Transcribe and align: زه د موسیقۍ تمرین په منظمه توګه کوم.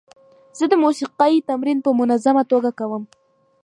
زه 0.57 0.65
د 0.69 0.73
موسیقۍ 0.83 1.33
تمرین 1.49 1.77
په 1.85 1.89
منظمه 1.99 2.43
توګه 2.51 2.69
کوم. 2.79 3.03